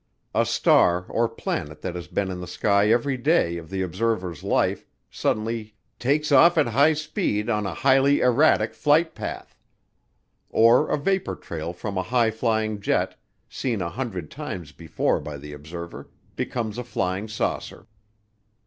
[0.33, 4.43] A star or planet that has been in the sky every day of the observer's
[4.43, 9.55] life suddenly "takes off at high speed on a highly erratic flight path."
[10.49, 13.15] Or a vapor trail from a high flying jet
[13.47, 17.85] seen a hundred times before by the observer becomes a flying saucer.